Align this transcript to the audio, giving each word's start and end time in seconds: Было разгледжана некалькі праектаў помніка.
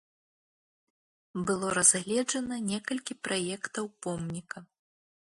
Было 1.49 1.67
разгледжана 1.77 2.57
некалькі 2.71 3.13
праектаў 3.29 3.85
помніка. 4.07 4.59